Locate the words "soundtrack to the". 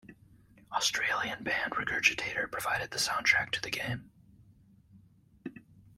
2.97-3.69